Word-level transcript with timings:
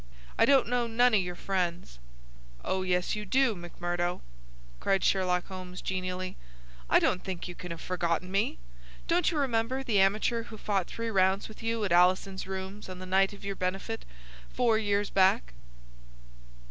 I 0.35 0.45
don't 0.45 0.67
know 0.67 0.87
none 0.87 1.13
o' 1.13 1.17
your 1.17 1.35
friends." 1.35 1.99
"Oh, 2.65 2.81
yes 2.81 3.15
you 3.15 3.23
do, 3.23 3.53
McMurdo," 3.53 4.21
cried 4.79 5.03
Sherlock 5.03 5.45
Holmes, 5.45 5.79
genially. 5.79 6.37
"I 6.89 6.97
don't 6.97 7.23
think 7.23 7.47
you 7.47 7.53
can 7.53 7.69
have 7.69 7.79
forgotten 7.81 8.31
me. 8.31 8.57
Don't 9.07 9.29
you 9.29 9.37
remember 9.37 9.83
the 9.83 9.99
amateur 9.99 10.41
who 10.45 10.57
fought 10.57 10.87
three 10.87 11.11
rounds 11.11 11.47
with 11.47 11.61
you 11.61 11.83
at 11.85 11.91
Alison's 11.91 12.47
rooms 12.47 12.89
on 12.89 12.97
the 12.97 13.05
night 13.05 13.31
of 13.31 13.45
your 13.45 13.55
benefit 13.55 14.03
four 14.49 14.79
years 14.79 15.11
back?" 15.11 15.53